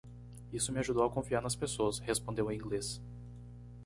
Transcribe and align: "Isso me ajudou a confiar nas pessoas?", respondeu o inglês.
"Isso 0.51 0.71
me 0.73 0.79
ajudou 0.79 1.03
a 1.03 1.11
confiar 1.11 1.43
nas 1.43 1.55
pessoas?", 1.55 1.99
respondeu 1.99 2.47
o 2.47 2.51
inglês. 2.51 2.99